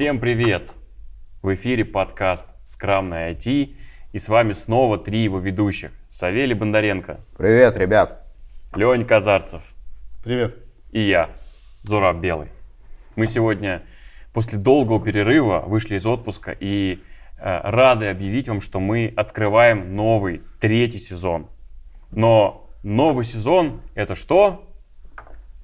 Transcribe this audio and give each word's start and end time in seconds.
Всем 0.00 0.18
привет! 0.18 0.72
В 1.42 1.52
эфире 1.54 1.84
подкаст 1.84 2.46
«Скрамная 2.64 3.34
IT» 3.34 3.76
и 4.12 4.18
с 4.18 4.30
вами 4.30 4.52
снова 4.52 4.96
три 4.96 5.18
его 5.24 5.38
ведущих. 5.38 5.92
Савелий 6.08 6.54
Бондаренко, 6.54 7.20
Привет, 7.36 7.76
ребят. 7.76 8.26
Леонь 8.74 9.04
Казарцев 9.04 9.60
Привет. 10.24 10.56
и 10.90 11.02
я, 11.02 11.28
Зураб 11.82 12.16
Белый. 12.16 12.48
Мы 13.14 13.26
сегодня 13.26 13.82
после 14.32 14.58
долгого 14.58 15.04
перерыва 15.04 15.64
вышли 15.66 15.96
из 15.96 16.06
отпуска 16.06 16.56
и 16.58 17.02
э, 17.36 17.60
рады 17.62 18.06
объявить 18.06 18.48
вам, 18.48 18.62
что 18.62 18.80
мы 18.80 19.12
открываем 19.14 19.96
новый, 19.96 20.40
третий 20.60 20.98
сезон. 20.98 21.46
Но 22.10 22.70
новый 22.82 23.26
сезон 23.26 23.82
это 23.94 24.14
что? 24.14 24.66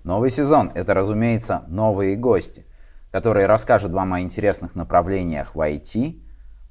Новый 0.05 0.29
сезон– 0.29 0.73
это, 0.75 0.93
разумеется, 0.93 1.65
новые 1.69 2.17
гости, 2.17 2.67
которые 3.17 3.47
расскажут 3.47 3.93
вам 3.93 4.13
о 4.13 4.21
интересных 4.21 4.75
направлениях 4.75 5.55
в 5.55 5.59
IT, 5.59 6.21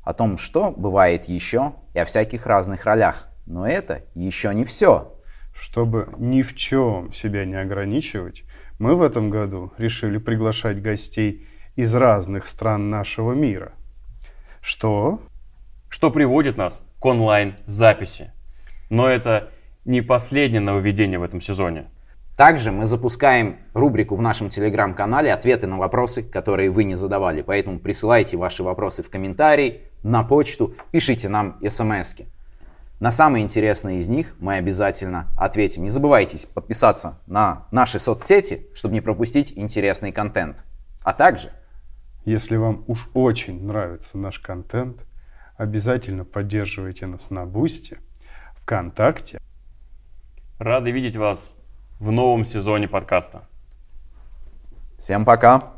о 0.04 0.14
том, 0.14 0.38
что 0.38 0.70
бывает 0.70 1.24
еще, 1.26 1.74
и 1.96 1.98
о 1.98 2.06
всяких 2.06 2.46
разных 2.46 2.86
ролях. 2.86 3.30
Но 3.48 3.68
это 3.68 4.04
еще 4.14 4.54
не 4.54 4.64
все. 4.64 5.20
Чтобы 5.56 6.08
ни 6.20 6.44
в 6.44 6.56
чем 6.56 7.12
себя 7.14 7.46
не 7.46 7.56
ограничивать, 7.56 8.44
мы 8.78 8.94
в 8.94 9.02
этом 9.02 9.32
году 9.32 9.74
решили 9.80 10.20
приглашать 10.20 10.84
гостей 10.84 11.48
из 11.76 11.96
разных 11.96 12.46
стран 12.46 12.92
нашего 12.92 13.34
мира. 13.34 13.74
Что? 14.62 15.24
Что 15.90 16.12
приводит 16.12 16.58
нас 16.58 16.86
к 17.00 17.06
онлайн-записи. 17.08 18.34
Но 18.92 19.10
это 19.10 19.50
не 19.84 20.04
последнее 20.04 20.62
нововведение 20.62 21.18
в 21.18 21.24
этом 21.24 21.42
сезоне. 21.42 21.88
Также 22.36 22.74
мы 22.74 22.86
запускаем 22.86 23.60
рубрику 23.74 24.16
в 24.16 24.22
нашем 24.22 24.50
телеграм-канале 24.50 25.32
«Ответы 25.32 25.68
на 25.68 25.78
вопросы, 25.78 26.22
которые 26.22 26.70
вы 26.70 26.84
не 26.84 26.96
задавали». 26.96 27.42
Поэтому 27.42 27.80
присылайте 27.80 28.36
ваши 28.36 28.62
вопросы 28.62 29.04
в 29.04 29.10
комментарии, 29.10 29.84
на 30.04 30.22
почту, 30.24 30.76
пишите 30.92 31.30
нам 31.30 31.58
смс 31.62 32.14
-ки. 32.14 32.26
На 33.00 33.12
самые 33.12 33.44
интересные 33.44 34.00
из 34.00 34.10
них 34.10 34.36
мы 34.40 34.56
обязательно 34.56 35.28
ответим. 35.38 35.84
Не 35.84 35.90
забывайте 35.90 36.46
подписаться 36.54 37.20
на 37.26 37.68
наши 37.72 38.00
соцсети, 38.00 38.68
чтобы 38.74 38.94
не 38.94 39.02
пропустить 39.02 39.54
интересный 39.56 40.12
контент. 40.12 40.66
А 41.04 41.14
также 41.14 41.52
Если 42.26 42.58
вам 42.58 42.84
уж 42.88 43.08
очень 43.14 43.66
нравится 43.66 44.18
наш 44.18 44.40
контент, 44.40 45.06
обязательно 45.58 46.26
поддерживайте 46.26 47.06
нас 47.06 47.30
на 47.30 47.46
Boosty, 47.46 47.98
ВКонтакте. 48.62 49.40
Рады 50.58 50.92
видеть 50.92 51.18
вас 51.18 51.56
в 52.00 52.12
новом 52.12 52.46
сезоне 52.46 52.88
подкаста. 52.88 53.44
всем 54.98 55.26
пока! 55.26 55.75